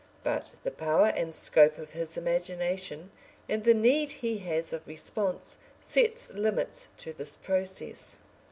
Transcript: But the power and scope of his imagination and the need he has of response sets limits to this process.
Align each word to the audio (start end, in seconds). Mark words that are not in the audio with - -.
But 0.23 0.53
the 0.63 0.71
power 0.71 1.13
and 1.15 1.35
scope 1.35 1.77
of 1.77 1.91
his 1.93 2.17
imagination 2.17 3.11
and 3.47 3.63
the 3.63 3.75
need 3.75 4.09
he 4.09 4.39
has 4.39 4.73
of 4.73 4.87
response 4.87 5.59
sets 5.79 6.33
limits 6.33 6.87
to 6.97 7.13
this 7.13 7.37
process. 7.37 8.17